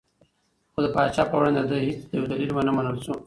خو 0.73 0.79
د 0.85 0.87
پاچا 0.95 1.23
په 1.29 1.35
وړاندې 1.39 1.59
د 1.63 1.67
ده 1.71 1.77
هېڅ 1.85 1.99
یو 2.17 2.23
دلیل 2.31 2.49
ونه 2.53 2.71
منل 2.77 2.97
شو. 3.03 3.13